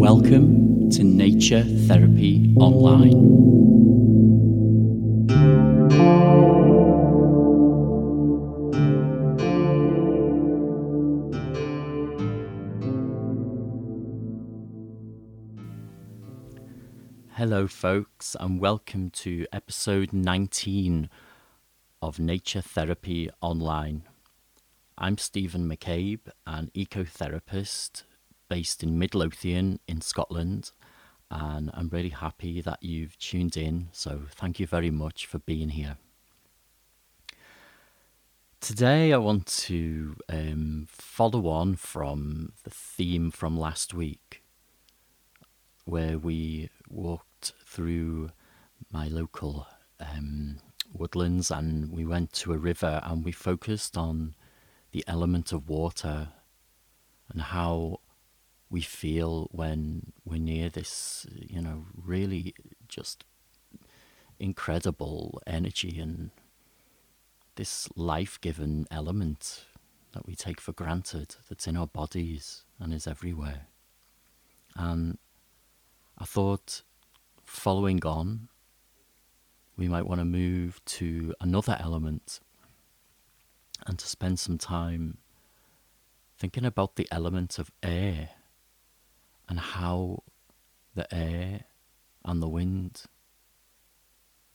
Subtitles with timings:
[0.00, 3.42] Welcome to Nature Therapy Online.
[17.34, 21.10] Hello, folks, and welcome to episode 19
[22.02, 24.02] of Nature Therapy Online.
[24.98, 28.02] I'm Stephen McCabe, an ecotherapist
[28.48, 30.72] based in Midlothian in Scotland,
[31.30, 33.88] and I'm really happy that you've tuned in.
[33.92, 35.96] So, thank you very much for being here.
[38.60, 44.42] Today, I want to um, follow on from the theme from last week,
[45.84, 48.30] where we walked through
[48.90, 49.68] my local
[50.00, 50.58] um,
[50.92, 54.34] woodlands and we went to a river and we focused on
[54.92, 56.28] the element of water
[57.30, 58.00] and how
[58.70, 62.54] we feel when we're near this, you know, really
[62.88, 63.24] just
[64.38, 66.30] incredible energy and
[67.56, 69.66] this life given element
[70.12, 73.66] that we take for granted that's in our bodies and is everywhere.
[74.74, 75.18] And
[76.18, 76.82] I thought,
[77.44, 78.48] following on,
[79.76, 82.40] we might want to move to another element
[83.86, 85.18] and to spend some time
[86.36, 88.30] thinking about the element of air
[89.48, 90.22] and how
[90.94, 91.64] the air
[92.24, 93.04] and the wind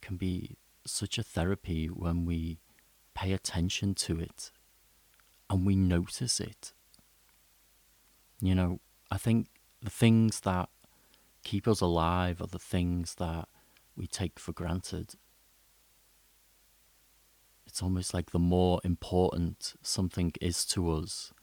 [0.02, 2.60] can be such a therapy when we
[3.14, 4.52] pay attention to it
[5.50, 6.74] and we notice it.
[8.40, 8.80] You know,
[9.10, 9.48] I think
[9.82, 10.70] the things that
[11.44, 13.48] keep us alive are the things that
[13.98, 15.16] we take for granted.
[17.66, 21.34] It's almost like the more important something is to us,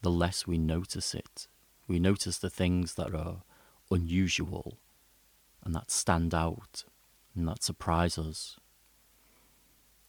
[0.00, 1.48] the less we notice it.
[1.86, 3.42] We notice the things that are
[3.90, 4.78] unusual
[5.62, 6.84] and that stand out
[7.34, 8.58] and that surprise us.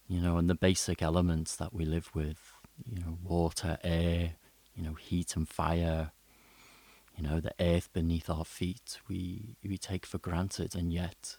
[0.08, 2.52] You know, and the basic elements that we live with,
[2.84, 4.34] you know, water, air,
[4.74, 6.12] you know, heat and fire,
[7.16, 11.38] you know, the earth beneath our feet we, we take for granted, and yet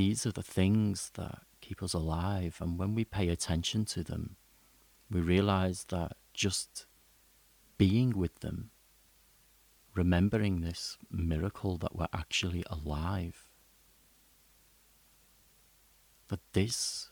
[0.00, 2.56] these are the things that keep us alive.
[2.62, 4.36] And when we pay attention to them,
[5.10, 6.86] we realize that just
[7.76, 8.70] being with them,
[9.94, 13.50] remembering this miracle that we're actually alive,
[16.28, 17.10] that this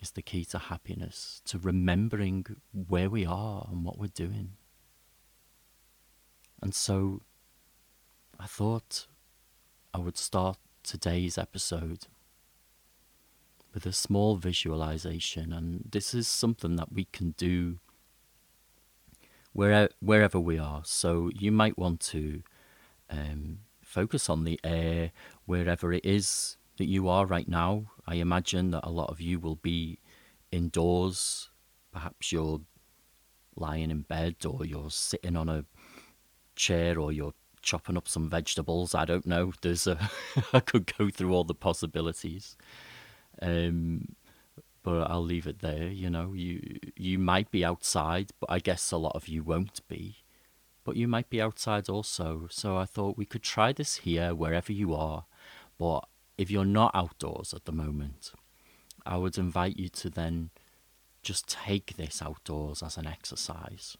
[0.00, 4.56] is the key to happiness, to remembering where we are and what we're doing.
[6.60, 7.22] And so
[8.40, 9.06] I thought
[9.94, 12.08] I would start today's episode
[13.74, 15.52] with a small visualization.
[15.52, 17.80] And this is something that we can do
[19.52, 20.82] wherever, wherever we are.
[20.84, 22.42] So you might want to
[23.10, 25.10] um, focus on the air
[25.44, 27.86] wherever it is that you are right now.
[28.06, 29.98] I imagine that a lot of you will be
[30.52, 31.50] indoors.
[31.92, 32.60] Perhaps you're
[33.56, 35.64] lying in bed or you're sitting on a
[36.56, 38.94] chair or you're chopping up some vegetables.
[38.94, 39.52] I don't know.
[39.62, 40.10] There's a
[40.52, 42.56] I could go through all the possibilities.
[43.42, 44.14] Um,
[44.82, 45.88] but I'll leave it there.
[45.88, 49.80] You know, you you might be outside, but I guess a lot of you won't
[49.88, 50.18] be.
[50.84, 52.46] But you might be outside also.
[52.50, 55.24] So I thought we could try this here, wherever you are.
[55.78, 56.06] But
[56.36, 58.32] if you're not outdoors at the moment,
[59.06, 60.50] I would invite you to then
[61.22, 63.96] just take this outdoors as an exercise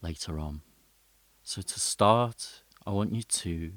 [0.00, 0.62] later on.
[1.42, 3.72] So to start, I want you to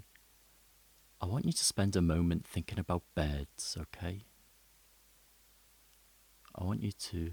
[1.21, 4.21] I want you to spend a moment thinking about birds, okay?
[6.57, 7.31] I want you to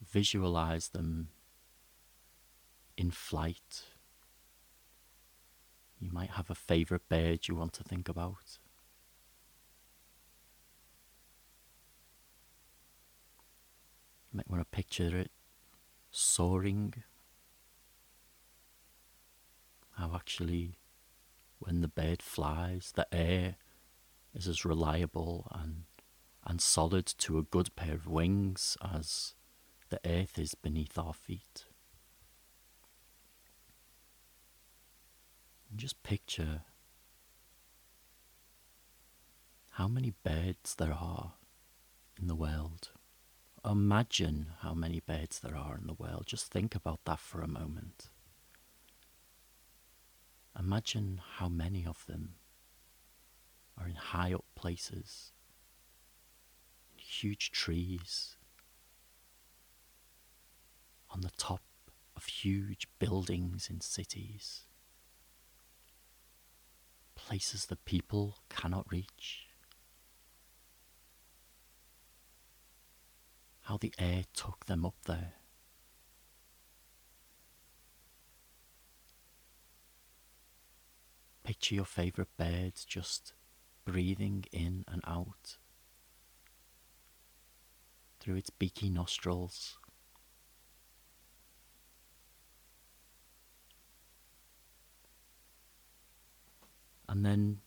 [0.00, 1.28] visualize them
[2.96, 3.84] in flight.
[5.98, 8.58] You might have a favorite bird you want to think about.
[14.30, 15.30] You might want to picture it
[16.10, 16.92] soaring.
[19.96, 20.78] How actually,
[21.60, 23.56] when the bird flies, the air
[24.34, 25.84] is as reliable and
[26.44, 29.34] and solid to a good pair of wings as
[29.90, 31.64] the earth is beneath our feet.
[35.70, 36.62] And just picture
[39.72, 41.34] how many birds there are
[42.20, 42.90] in the world.
[43.64, 46.24] Imagine how many birds there are in the world.
[46.26, 48.08] Just think about that for a moment.
[50.58, 52.34] Imagine how many of them
[53.78, 55.32] are in high up places
[57.22, 58.36] huge trees,
[61.08, 61.62] on the top
[62.16, 64.62] of huge buildings in cities,
[67.14, 69.46] places that people cannot reach.
[73.62, 75.34] How the air took them up there.
[81.44, 83.32] Picture your favorite bird just
[83.84, 85.58] breathing in and out
[88.22, 89.76] through its beaky nostrils.
[97.08, 97.58] And then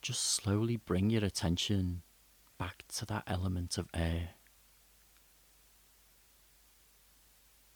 [0.00, 2.02] just slowly bring your attention
[2.56, 4.30] back to that element of air.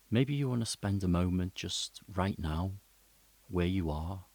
[0.08, 2.74] Maybe you want to spend a moment just right now,
[3.48, 4.26] where you are,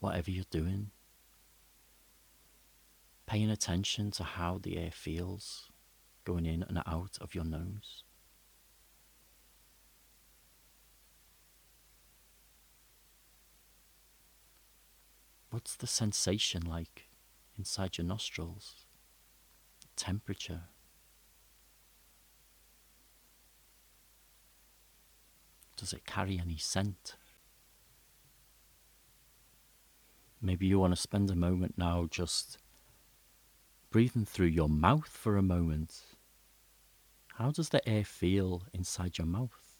[0.00, 0.92] whatever you're doing,
[3.26, 5.70] paying attention to how the air feels
[6.24, 8.04] going in and out of your nose.
[15.50, 17.10] What's the sensation like
[17.58, 18.86] inside your nostrils?
[19.96, 20.62] Temperature.
[25.76, 27.16] Does it carry any scent?
[30.40, 32.56] Maybe you want to spend a moment now just
[33.92, 36.00] breathing through your mouth for a moment.
[37.34, 39.76] How does the air feel inside your mouth?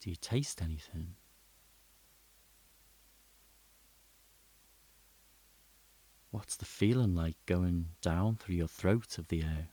[0.00, 1.16] Do you taste anything?
[6.30, 9.68] What's the feeling like going down through your throat of the air?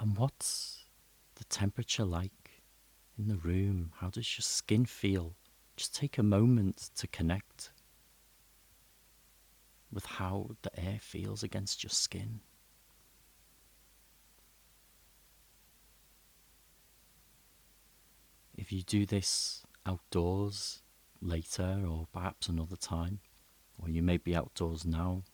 [0.00, 0.84] And what's
[1.34, 2.45] the temperature like
[3.18, 3.92] in the room?
[3.96, 5.34] How does your skin feel?
[5.76, 7.70] Just take a moment to connect
[9.92, 12.40] with how the air feels against your skin.
[18.56, 20.82] If you do this outdoors
[21.20, 23.20] later or perhaps another time,
[23.78, 25.24] or you may be outdoors now,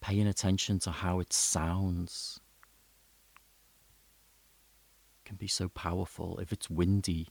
[0.00, 2.40] paying attention to how it sounds
[5.30, 6.40] can be so powerful.
[6.40, 7.28] If it's windy,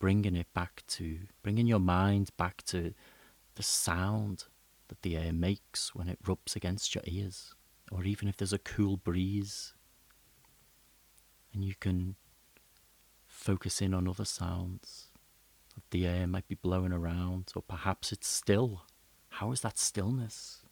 [0.00, 2.94] bringing it back to, bringing your mind back to
[3.54, 4.46] the sound
[4.88, 7.54] that the air makes when it rubs against your ears,
[7.92, 9.74] or even if there's a cool breeze
[11.54, 12.16] and you can
[13.28, 15.12] focus in on other sounds.
[15.76, 18.82] That the air might be blowing around, or perhaps it's still.
[19.28, 20.64] How is that stillness?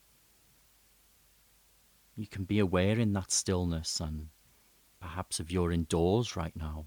[2.16, 4.30] You can be aware in that stillness, and
[5.00, 6.86] perhaps if you're indoors right now,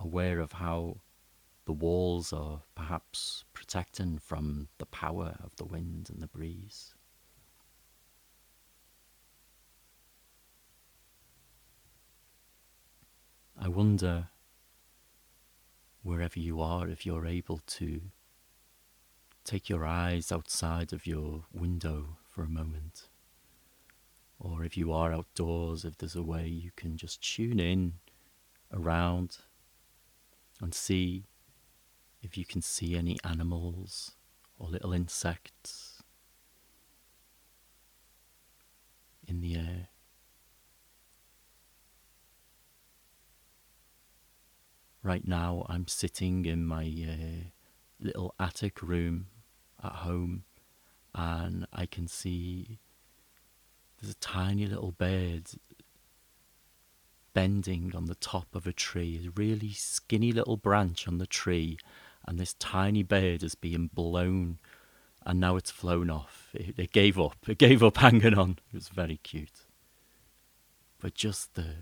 [0.00, 0.98] aware of how
[1.64, 6.94] the walls are perhaps protecting from the power of the wind and the breeze.
[13.58, 14.28] I wonder,
[16.02, 18.00] wherever you are, if you're able to
[19.44, 23.08] take your eyes outside of your window for a moment.
[24.44, 27.94] Or if you are outdoors, if there's a way you can just tune in
[28.72, 29.36] around
[30.60, 31.26] and see
[32.20, 34.16] if you can see any animals
[34.58, 36.02] or little insects
[39.28, 39.88] in the air.
[45.04, 47.50] Right now, I'm sitting in my uh,
[48.00, 49.26] little attic room
[49.82, 50.42] at home,
[51.14, 52.80] and I can see
[54.02, 55.48] there's a tiny little bird
[57.34, 61.78] bending on the top of a tree, a really skinny little branch on the tree,
[62.26, 64.58] and this tiny bird is being blown,
[65.24, 66.50] and now it's flown off.
[66.52, 67.36] It, it gave up.
[67.46, 68.58] It gave up hanging on.
[68.72, 69.66] It was very cute.
[71.00, 71.74] But just the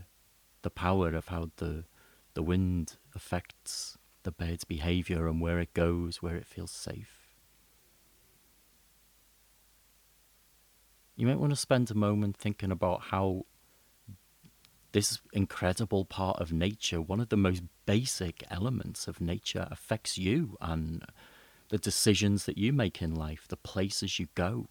[0.62, 1.84] the power of how the
[2.34, 7.19] the wind affects the bird's behavior and where it goes, where it feels safe.
[11.20, 13.44] You might want to spend a moment thinking about how
[14.92, 20.56] this incredible part of nature, one of the most basic elements of nature, affects you
[20.62, 21.04] and
[21.68, 24.70] the decisions that you make in life, the places you go,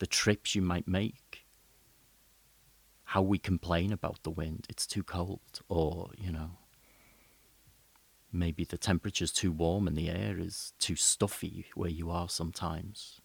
[0.00, 1.44] the trips you might make,
[3.04, 6.58] how we complain about the wind, it's too cold, or, you know,
[8.32, 13.20] maybe the temperature's too warm and the air is too stuffy where you are sometimes.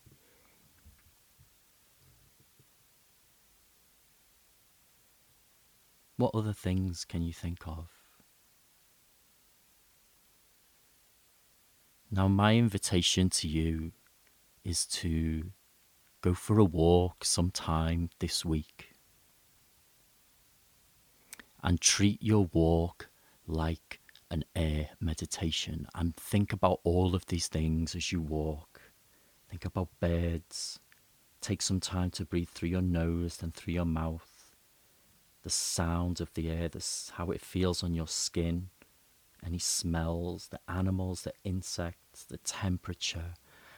[6.20, 7.88] What other things can you think of?
[12.12, 13.94] Now, my invitation to you
[14.66, 15.52] is to
[16.20, 18.90] go for a walk sometime this week
[21.64, 23.08] and treat your walk
[23.48, 28.82] like an air meditation and think about all of these things as you walk.
[29.50, 30.82] Think about birds.
[31.40, 34.29] Take some time to breathe through your nose and through your mouth.
[35.44, 36.70] The sound of the air,
[37.14, 38.70] how it feels on your skin
[39.46, 43.34] any smells, the animals, the insects, the temperature.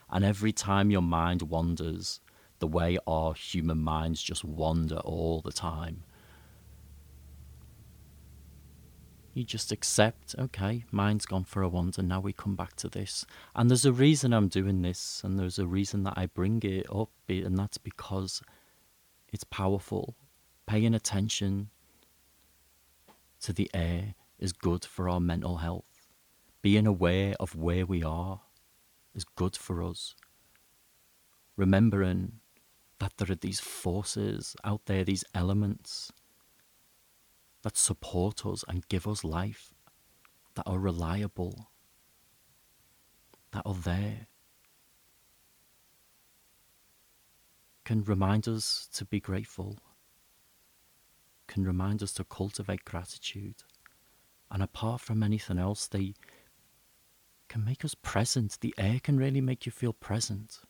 [0.10, 2.20] And every time your mind wanders,
[2.60, 6.04] the way our human minds just wander all the time,
[9.34, 13.26] you just accept, okay, mind's gone for a wander, now we come back to this.
[13.56, 16.86] And there's a reason I'm doing this, and there's a reason that I bring it
[16.94, 18.42] up, and that's because
[19.32, 20.16] it's powerful.
[20.72, 21.70] Paying attention
[23.42, 26.08] to the air is good for our mental health.
[26.62, 28.40] Being aware of where we are
[29.14, 30.16] is good for us.
[31.58, 32.40] Remembering
[33.00, 36.14] that there are these forces out there, these elements
[37.64, 39.74] that support us and give us life,
[40.56, 41.68] that are reliable,
[43.52, 44.28] that are there,
[47.84, 49.78] can remind us to be grateful,
[51.52, 53.64] can remind us to cultivate gratitude.
[54.50, 56.14] And apart from anything else, they
[57.50, 58.58] can make us present.
[58.62, 60.62] The air can really make you feel present.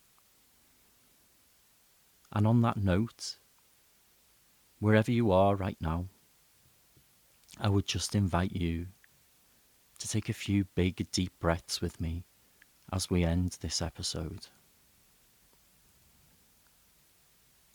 [2.34, 3.38] And on that note,
[4.80, 6.06] wherever you are right now,
[7.60, 8.88] I would just invite you
[10.00, 12.24] to take a few big, deep breaths with me
[12.92, 14.48] as we end this episode.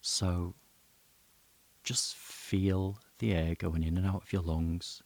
[0.00, 0.54] So,
[1.86, 5.02] just feel the air going in and out of your lungs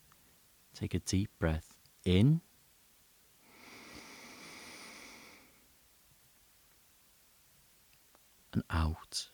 [0.75, 2.40] Take a deep breath in.
[8.52, 9.28] And out.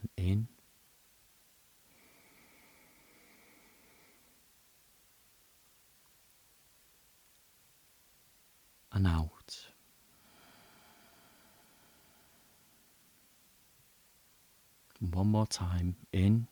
[0.00, 0.48] And in.
[8.96, 9.66] And out.
[15.00, 15.96] One more time.
[16.14, 16.46] In.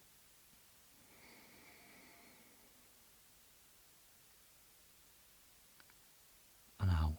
[6.78, 7.16] And out.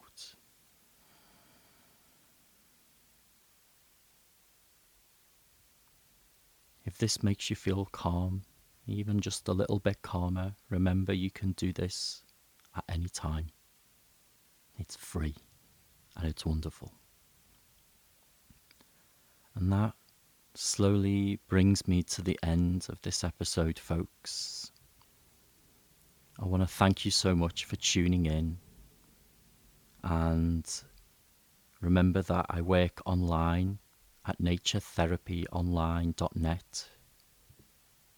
[6.86, 8.44] If this makes you feel calm,
[8.86, 12.22] even just a little bit calmer, remember you can do this
[12.76, 13.48] at any time.
[14.78, 15.36] It's free
[16.16, 16.94] and it's wonderful.
[19.56, 19.94] And that
[20.54, 24.70] slowly brings me to the end of this episode, folks.
[26.40, 28.58] I want to thank you so much for tuning in.
[30.04, 30.70] And
[31.82, 33.80] remember that I work online
[34.28, 36.90] at naturetherapyonline.net.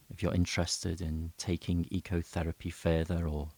[0.10, 3.50] If you're interested in taking ecotherapy further or